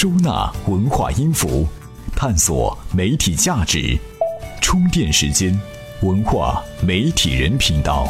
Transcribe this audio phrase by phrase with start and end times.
[0.00, 1.68] 收纳文化音符，
[2.16, 3.98] 探索媒体价值。
[4.58, 5.54] 充电时间，
[6.00, 8.08] 文化媒体人频道。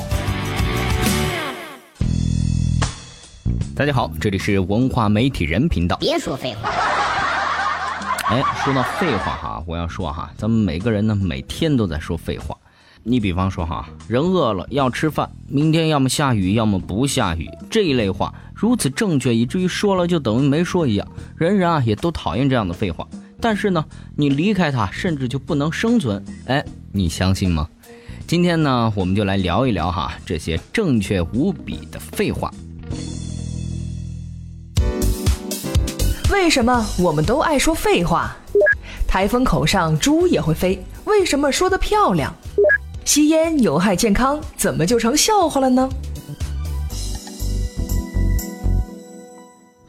[3.74, 5.96] 大家好，这里是文化媒体人频道。
[5.96, 6.70] 别说废话。
[8.28, 12.56] 哎，说到废话哈，我要说哈，咱们每个人呢，每天都在说废话。
[13.02, 21.08] 你比方说哈，人饿了要吃饭，明天要么下雨，要么不下雨，这一类话如此正确，以至于说了就等于没说一样。
[21.36, 23.08] 人人啊也都讨厌这样的废话，
[23.40, 23.82] 但是呢，
[24.16, 26.22] 你离开它，甚至就不能生存。
[26.44, 27.66] 哎，你相信吗？
[28.26, 32.52] 今天呢，我们就来聊一聊哈这些正确无比的废话。
[36.30, 38.36] 为什么我们都爱说废话？
[39.08, 42.32] 台风口上猪也会飞，为什么说的漂亮？
[43.10, 45.90] 吸烟有害健康，怎么就成笑话了呢？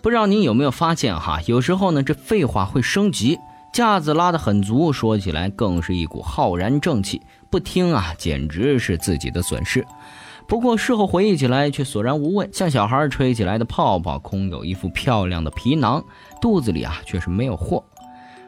[0.02, 3.38] 不知道您有没有发现哈，有时候呢，这废话会升级，
[3.72, 7.22] 架子拉得很足，说起来更是一股浩然正气。
[7.52, 9.86] 不听啊，简直是自己的损失。
[10.48, 16.04] 不过事后回忆起来却索然无味，像小孩吹起来的泡泡，空有一副漂亮的皮囊，
[16.42, 17.84] 肚子里啊却是没有货。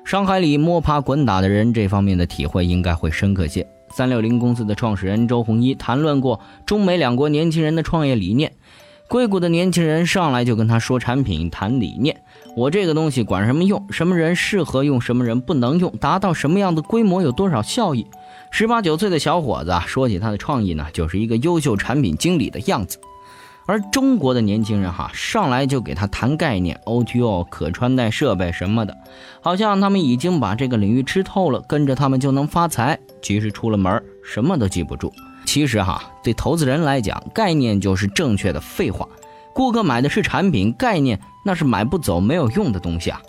[0.03, 3.67] 商海里摸爬滚打的人，这方面的体会应该会深刻些。
[3.95, 8.51] 三六零公司的创始人周鸿祎谈论过中美两国年轻人的创业理念。
[9.07, 12.19] 硅谷的年轻人上来就跟他说产品、谈理念。
[12.55, 13.85] 我这个东西管什么用？
[13.91, 14.99] 什么人适合用？
[14.99, 15.91] 什么人不能用？
[15.97, 17.21] 达到什么样的规模？
[17.21, 18.07] 有多少效益？
[18.49, 22.97] 十八九岁的小伙子啊说起他的创意呢，就是一个优秀产品经理的样子。
[23.65, 28.97] 而中国的年轻人哈，上来就给他谈概念，O2O、可穿戴设备什么的，
[29.41, 32.99] 好像他们已经把这个领域吃透了，跟着他们就能发财。
[33.21, 35.13] 其实出了门什么都记不住。
[35.45, 39.07] 其实哈，对投资人来讲，概念就是正确的废话。
[39.53, 43.21] 顾客买的是产品，概念那是买不走、没有用的东西啊。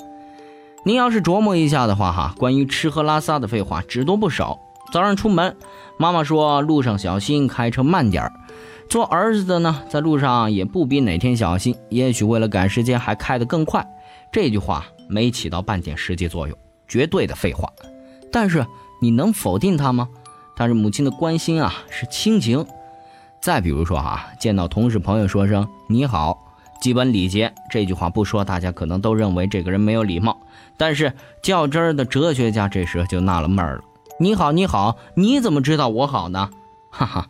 [0.85, 4.59] 您要是琢磨一下的话哈，关于吃喝拉撒的废话只多不少。
[4.93, 5.57] 早上出门，
[5.99, 8.33] 妈妈说路上小心，开车慢点儿。
[8.89, 13.85] 做儿子的呢，在路上也不比哪天小心，也许为了赶时间还开得更快。
[14.31, 16.57] 这句话没起到半点实际作用，
[16.87, 17.69] 绝对的废话。
[18.31, 18.65] 但是
[19.01, 20.09] 你能否定他吗？
[20.57, 22.65] 他是母亲的关心啊，是亲情。
[23.41, 26.39] 再比如说啊，见到同事朋友说声你好，
[26.81, 27.53] 基本礼节。
[27.71, 30.39] 这句话不说，大家可能都认为这个人没有礼貌。
[30.77, 31.13] 但是
[31.43, 33.81] 较真儿的哲学家这时就纳了闷了：
[34.21, 36.51] 你好，你好，你怎么知道我好呢？
[36.91, 37.27] 哈哈。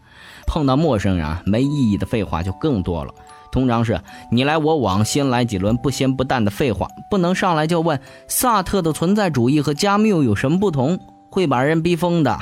[0.47, 3.15] 碰到陌生人啊，没意义的废话就更多了。
[3.53, 4.01] 通常是
[4.33, 10.99] 你来我往，先来几轮不咸不淡的废话，不能上来就问萨特的存在主义和加缪有什么不同，
[11.31, 12.39] 会把人逼疯的。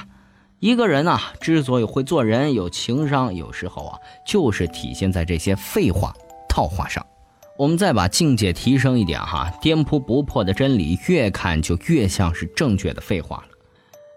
[0.58, 6.14] 一个人啊，之所以会做人，有情商，有时候啊，就是体现在这些废话
[6.48, 7.04] 套话上。
[7.58, 13.51] 我们再把境界提升一点哈，颠扑不破的真理，越看就越像是正确的废话了。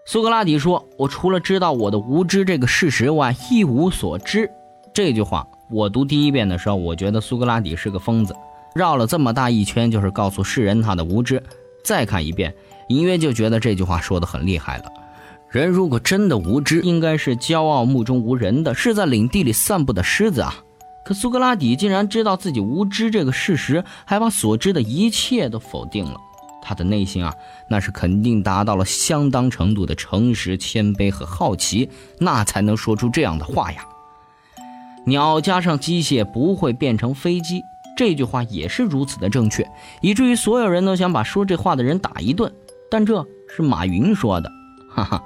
[0.08, 4.48] 苏格拉底说：“我除了知道我的无知这个事实外，一无所知。”
[4.94, 8.32] 这句话我读第一遍的时候，我觉得苏格拉底是个疯子，
[8.76, 11.42] 绕了这么大一圈就是告诉世人他的无知。
[11.84, 12.54] 再看一遍，
[12.86, 14.84] 隐约就觉得这句话说的很厉害了。
[15.50, 20.54] 人如果真的无知，应该是骄傲、目中无人的，是在领地里散步的狮子啊。
[21.04, 26.16] 可苏格拉底竟然知道自己无知这个事实，还把所知的一切都否定了。
[26.66, 27.32] 他的内心啊，
[27.68, 31.88] 那是肯定达到了相当程度的诚实、谦卑和好奇，
[32.18, 33.86] 那才能说出这样的话呀。
[35.06, 37.62] 鸟加上机械不会变成飞机，
[37.96, 39.64] 这句话也是如此的正确，
[40.00, 42.52] 以至于所有人都想把说这话的人打一顿。
[42.90, 44.50] 但这是马云说的，
[44.90, 45.22] 哈哈。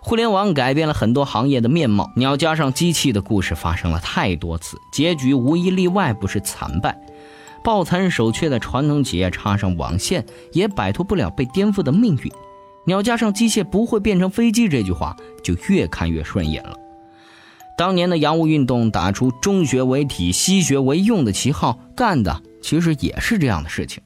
[0.00, 6.96] 互联网改变了很多行业的面貌，鸟加上机器的故事发生了太多次，结局无一例外不是惨败。
[7.62, 12.32] 抱残守缺的传统企业插上网线，也摆脱不了被颠覆的命运。
[12.86, 16.74] 鸟加上机械不会变成飞机，这句话就越看越顺眼了。
[17.76, 24.02] 当年的洋务运动打出中学为体、西学为用的旗号，干的其实也是这样的事情。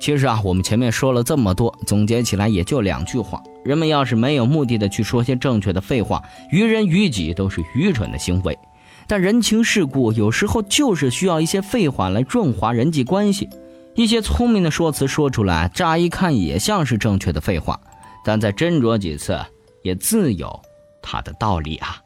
[0.00, 8.58] 其实啊，我们前面说了这么多，总结起来也就两句话：人们要是没有目的的去说些正确的废话，于人于己都是愚蠢的行为。
[9.06, 13.48] 但人情世故有时候就是需要一些废话来润滑人际关系，
[13.94, 17.80] 一些聪明的说辞说出来，乍一看也像是正确的废话，
[18.24, 19.38] 但再斟酌几次，
[19.82, 20.60] 也自有
[21.02, 21.98] 它的道理啊。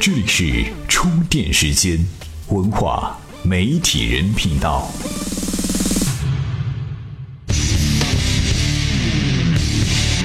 [0.00, 1.98] 这里是充电时间，
[2.48, 4.88] 文化媒体人频道。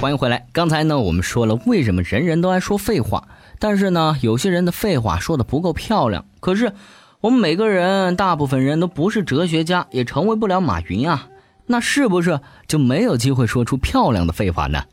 [0.04, 0.48] 欢迎回来。
[0.52, 3.26] 刚才呢，我们说了为什么人人都爱说废话。
[3.58, 6.26] 但是呢，有些人的废话说的不够漂亮。
[6.42, 6.74] 可是，
[7.22, 11.30] 我们每个人，大部分人都不是哲学家，也成为不了马云啊，
[11.68, 14.84] 那是不是就没有机会说出漂亮的废话呢？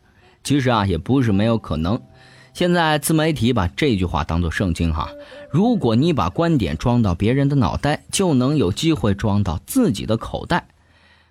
[0.45, 2.01] 其实啊，也不是没有可能。
[2.55, 5.11] 现在自媒体把这句话当做圣经哈，
[5.51, 10.69] 如果你把观点装到别人的脑袋，就能有机会装到自己的口袋。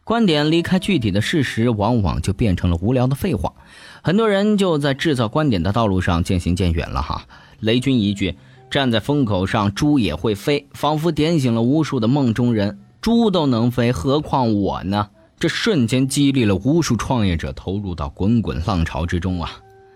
[0.09, 3.53] 观点离开具体的事实，往往就变成了无聊的废话。
[4.01, 7.27] 很多人就在制造观点的道路上渐行渐远了哈。
[7.59, 8.35] 雷军一句
[8.71, 12.79] “站在风口上，猪也会飞”，仿佛点醒了无数的梦中人。
[13.01, 15.09] 猪都能飞，何况我呢？
[15.37, 19.51] 这瞬间激励了无数创业者投入到滚滚浪潮之中啊！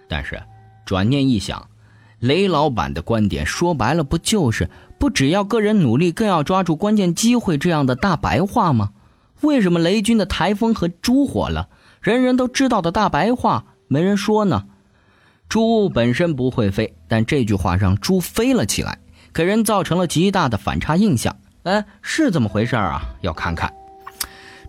[0.08, 0.40] 但是。
[0.86, 1.70] 转念一想，
[2.20, 4.70] 雷老板的观点说白了，不就是
[5.00, 8.92] 不只要个人努力，更要抓住关键机会这样的大白话吗？
[9.44, 11.70] 为什么雷军的台风和猪火了，
[12.02, 14.66] 人人都知道的大白话没人说呢？
[15.48, 18.98] 猪本身不会飞，但这句话让猪飞了起来，
[19.34, 21.38] 给人造成了极大的反差印象。
[21.64, 23.02] 哎，是这么回事啊？
[23.22, 23.72] 要看看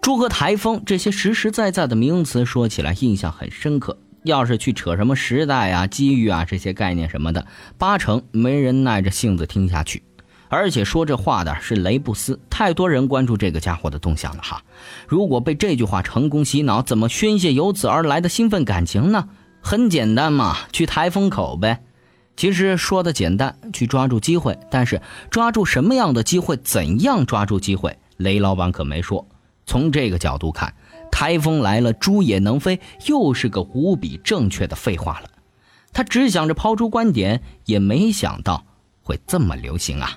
[0.03, 3.97] 猪和台风这些实实在在的名词，说起来印象很深刻。
[4.25, 7.47] 要是去扯什么时代啊、机遇啊这些概念什么的，
[7.79, 10.03] 八成没人耐着性子听下去。
[10.55, 14.63] 而且说这话的是雷布斯，太多人关注这个家伙的动向了哈。
[15.09, 19.29] 如果被这句话成功洗脑，怎么宣泄由此而来的兴奋感情呢？
[19.61, 21.83] 很简单嘛，去台风口呗。
[22.37, 29.27] 其实说的简单，去抓住机会，但是抓住什么样的机会，怎样抓住机会，雷老板可没说。
[29.67, 30.73] 从这个角度看。
[31.13, 35.31] 台风来了，猪也能飞，又是个无比正确的废话了。
[35.93, 38.65] 他只想着抛出观点，也没想到
[39.01, 40.11] 会这么流行啊！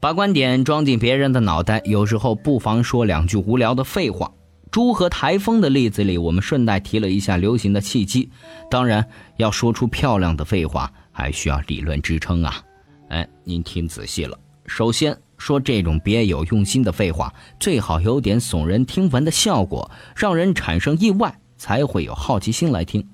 [0.00, 4.32] 把观点装进别人的脑袋，有时候不妨说两句无聊的废话。
[4.70, 8.30] 猪和台风的例子里，我们顺带提了一下流行的契机。
[8.70, 9.04] 当然，
[9.38, 12.62] 要说出漂亮的废话，还需要理论支撑啊！
[13.08, 15.16] 哎，您听仔细了，首先。
[15.38, 23.08] 说这种别有用心的废话，最好有点耸人听闻的效果，让人产生意外，才会有好奇心来听。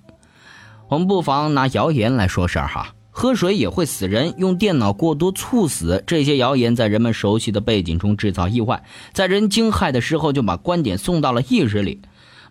[0.88, 8.82] 我们不妨拿谣言来说事儿哈，喝水也会死人，用电脑过多猝死，这些谣言在人们熟悉的背景中制造意外，
[9.12, 12.02] 在人惊骇的时候就把观点送到了意识里。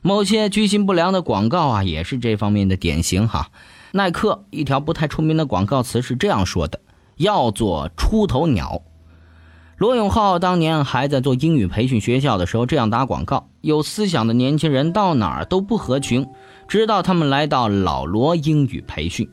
[0.02, 3.50] 某些居心不良的广告啊，也是这方面的典型哈。
[3.92, 6.80] 耐克一条不太出名的广告词是这样说的
[7.18, 8.82] ：“要做出头鸟。”
[9.76, 16.26] 罗永浩当年还在做英语培训学校的时候，这样打广告：有思想的年轻人到哪儿都不合群。
[16.70, 19.30] 直到他们来到老罗英语培训，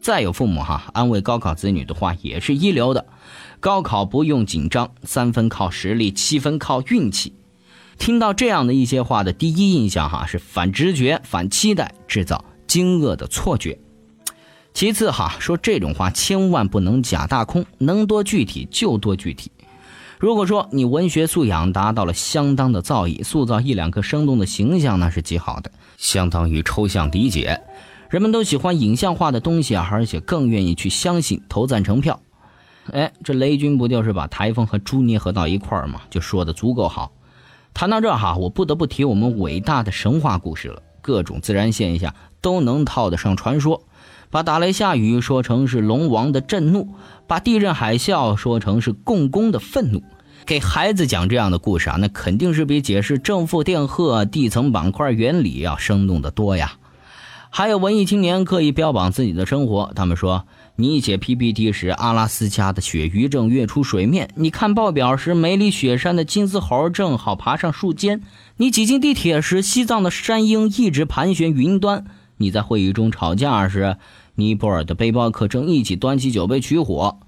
[0.00, 3.06] 再有父母哈安慰高考子女的话也是一流的。
[3.60, 7.34] 高考不用紧张，三分靠实力，七分靠运气。
[7.98, 13.78] 听到这样的一些话的第一印象哈是反直觉、反期待，制造惊愕的错觉。
[14.72, 19.50] 其次哈说这种话千万不能假大空，能多具体就多具体。
[20.18, 27.60] 如果说你文学素养达到了相当的造诣，塑造一两个生动的形象，那是极好的，相当于抽象理解。
[28.10, 32.20] 人们都喜欢影像化的东西啊，而且更愿意去相信，投赞成票。
[32.90, 36.00] 哎，这雷军不就是把台风和猪捏合到一块儿吗？
[36.10, 37.12] 就说的足够好。
[37.72, 43.84] 谈到这哈，我不得不提我们伟大的神话故事了，各种自然现象都能套得上传说。
[44.28, 46.88] 把打雷下雨说成是龙王的震怒，
[47.28, 50.02] 把地震海啸说成是共工的愤怒，
[50.44, 56.72] 给孩子讲这样的故事啊，那肯定是比解释正负电荷、地层板块原理要生动的多呀。
[57.52, 68.22] 还有文艺青年刻意标榜自己的生活，他们说你写 PPT 时阿拉斯加的鳕鱼正跃出水面，你看报表时梅里雪山的金丝猴正好爬上树尖，
[68.56, 73.96] 你挤进地铁时西藏的山鹰一直盘旋云端，你在会议中吵架时。
[74.36, 77.18] 尼泊尔的背包客正一起端起酒杯取火，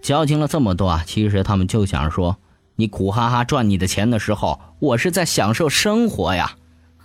[0.00, 1.02] 矫情了这么多啊！
[1.04, 2.38] 其实他们就想说，
[2.76, 6.52] 你苦哈哈赚你的钱的时候，我是在享受生活呀。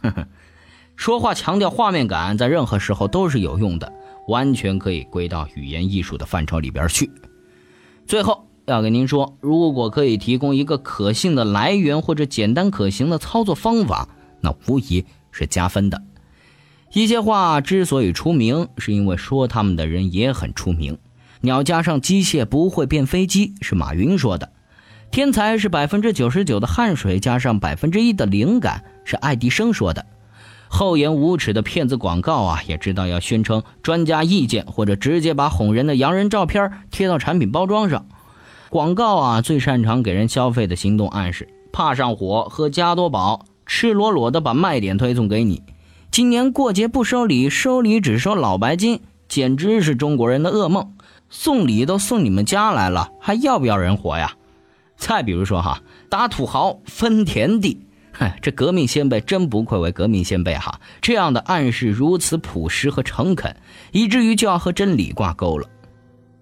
[0.02, 0.28] 呵呵，
[1.02, 3.92] 说话强调画面感，在任何时候都是有用的，
[4.28, 7.10] 完全可以归到语言艺术的范畴里边去。
[8.06, 14.10] 最后要跟您说，如果可以提供一个可信的来源或者简单可行的操作方法，
[14.42, 16.00] 那无疑是加分的。
[16.94, 20.96] 一些话之所以出名，是因为说他们的人也很出名。
[21.42, 24.50] 鸟加上机械不会变飞机，是马云说的；
[25.10, 30.06] 天才是百分之九十九的汗水加上百分之一的灵感，是爱迪生说的。
[30.74, 38.06] 厚颜无耻的骗子广告啊，也知道要宣称专家意见，或者直接把哄人的洋人照片贴到产品包装上。
[38.70, 45.62] 广告啊，最擅长给人消费的行动暗示：怕上火，喝加多宝，赤裸裸的把卖点推送给你。
[46.10, 50.94] 今年过节不收礼，收礼只收老白金，简直是中国人的噩梦。
[51.30, 54.36] 送礼都送你们家来了，还要不要人活呀？
[54.96, 63.56] 再比如说哈， 打土豪分田地，嗨，这革命先辈真不愧为革命先辈哈，这样的暗示如此朴实和诚恳，
[63.92, 65.68] 以至于就要和真理挂钩了。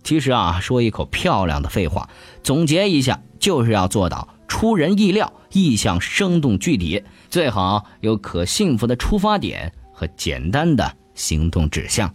[0.03, 2.09] 其实啊，说一口漂亮的废话，
[2.43, 12.13] 总结一下，就是要做到出人意料、意象生动具体，最好有可信服的出发点和简单的行动指向。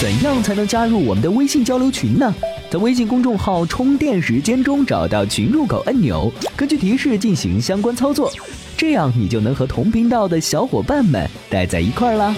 [0.00, 2.32] 怎样才能加入我们的微信交流群呢？
[2.70, 8.30] 在微信公众号“充电时间”中找到群入口按钮，根据提示进行相关操作，
[8.76, 12.32] 这样你就能和同频道的小伙伴们待在一块儿啦。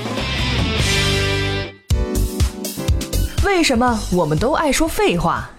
[3.44, 5.50] 为什么我们都爱说废话？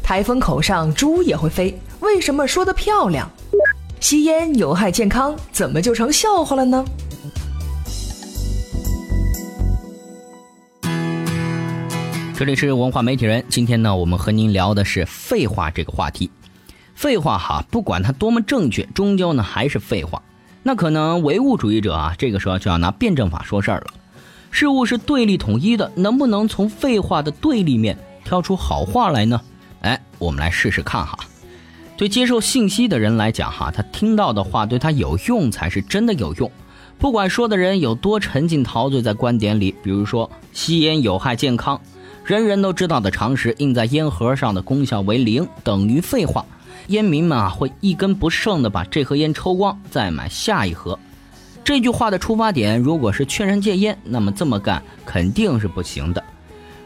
[0.00, 3.28] 台风口上猪也会飞，为什么说的漂亮？
[3.98, 6.84] 吸烟有害健康，怎么就成笑话了呢？
[12.34, 16.30] 这里是文化媒体人，今天呢，我们和您聊的是废话这个话题。
[16.94, 20.20] 废话哈，不管它多么正确，终究呢还是废话。
[20.62, 23.86] 那可能唯物主义者啊，这个时候就要拿辩证法说事儿了。
[24.50, 29.40] 事物是对立统一的，能不能从废话的对立面挑出好话来呢？
[29.82, 31.16] 哎，我们来试试看哈。
[31.96, 36.50] 对接受信息的人来讲哈，他听到的话对他有用才是真的有用。
[36.98, 41.80] 不管说的人有多沉浸陶醉在观点里，比如说吸烟有害健康。
[42.24, 46.44] 人人都知道的常识，印在烟盒上的功效为零，等于废话。
[46.88, 50.96] 烟民们啊，会一根不剩的把这盒烟抽光，再买下一盒。
[51.64, 56.22] 这句话的出发点，如果是劝人戒烟，那么这么干肯定是不行的。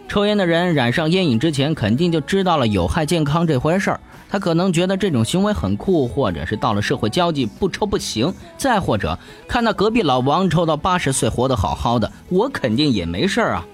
[0.09, 4.01] 抽烟的人染上烟瘾之前，肯定就知道了有害健康这回事儿。
[4.29, 8.33] 他可能觉得这种行为很酷，或者是到了社会交际不抽不行。
[8.57, 13.67] 再或者看到隔壁老王抽到八十岁活得好好的，我肯定也没事儿啊。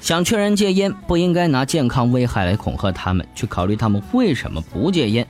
[0.00, 5.26] 想劝人戒烟，不应该拿健康危害来恐吓他们，去考虑他们为什么不戒烟。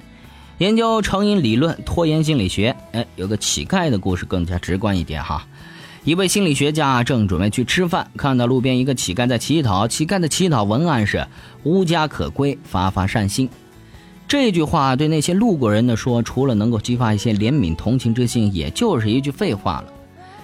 [0.59, 5.45] 研究成瘾理论、拖延心理学，哎，有个乞丐的故事更加直观一点哈。
[6.05, 11.27] 一位心理学家正准备去吃饭，看到路边一个乞丐在乞讨，乞丐的乞讨文案是
[11.65, 13.49] “无家可归，发发善心”。
[14.29, 19.93] 这句话对那些路过人的说，除了能够激发一些怜悯同情之心，也就是一句废话了。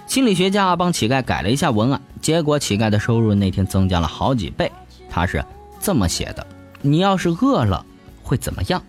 [0.07, 4.71] 心理学家帮乞丐改了一下文案，结果乞丐的收入那天增加了好几倍。
[5.09, 5.43] 他是
[5.81, 6.47] 这么写的
[6.81, 7.85] ：“你要是饿了，
[8.23, 8.81] 会怎么样？”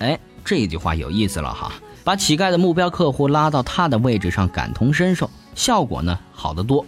[0.00, 1.70] 哎，这句话有意思了哈，
[2.02, 6.84] 把乞丐的目标客户拉到他的位置上，感同身受，效果呢好得多。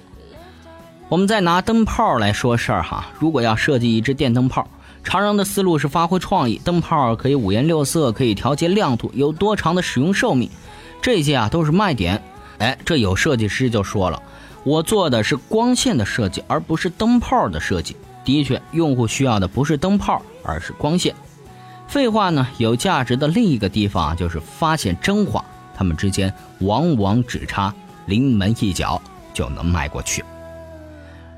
[1.09, 4.69] 我们再拿灯泡来说事儿哈，如果要设计一只电灯泡，
[5.05, 10.51] 常人的思路是发挥创意，灯泡可以五颜六色，可以调节亮度，有多长的使用寿命，
[11.01, 12.21] 这些啊都是卖点。
[12.59, 14.23] 哎，这有设计师就说了，
[14.65, 17.97] 我做的是光线的设计，而不是灯泡的设计。
[18.25, 21.15] 的确，用户需要的不是灯泡，而是光线。
[21.87, 27.73] 废话呢，有价值的另一个地方就是发现真话，他们之间往往只差
[28.07, 29.01] 临门一脚
[29.33, 30.23] 就能迈过去。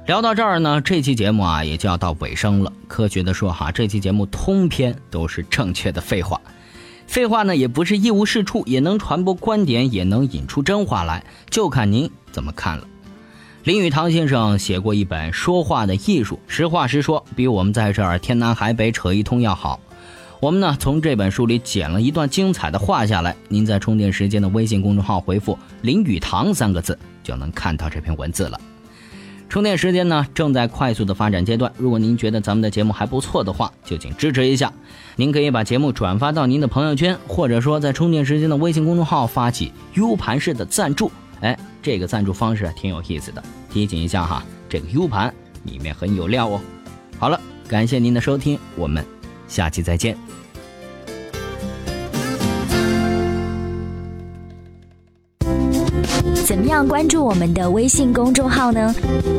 [0.06, 2.72] 聊到这儿呢，这期节目啊也就要到尾声了。
[2.88, 6.40] 科学的说哈，这期节目通篇都是正确的废话。
[7.10, 12.86] 废话呢，也不是一无是处，也能传播观点，也能引出真话来，就看您怎么看了。
[13.64, 19.80] 林语堂先生写过一本《说话的艺术》，实话实说，比我们在这儿天南海北扯一通要好。
[20.38, 28.60] 我们呢，从这本书里剪了一段精彩的话下来，您在充电时间的微信公众号回复“林语堂”三个字，就能看到这篇文字了。
[29.50, 34.72] 充电时间呢正在快速的发展阶段，如果您觉得咱们的节目还不错的话，就请支持一下。
[35.16, 41.10] 您可以把节目转发到您的朋友圈，或者说在充电时间的微信公众号发起 U 盘式的赞助。
[41.40, 43.42] 哎，这个赞助方式挺有意思的，
[43.72, 46.60] 提醒一下哈，这个 U 盘里面很有料哦。
[47.18, 49.04] 好了，感谢您的收听，我们
[49.48, 50.29] 下期再见。
[56.44, 58.94] 怎么样关注我们的微信公众号呢？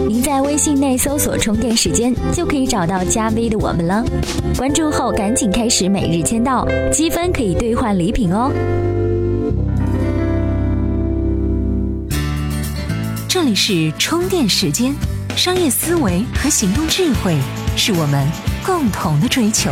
[0.07, 4.03] 您在微信内搜索“充电时间”就可以找到加 V 的我们了。
[4.57, 8.51] 关注后赶紧开始每日签到，积分可以兑换礼品哦。
[13.27, 14.93] 这里是充电时间，
[15.35, 17.35] 商业思维和行动智慧
[17.75, 18.27] 是我们
[18.65, 19.69] 共同的追求。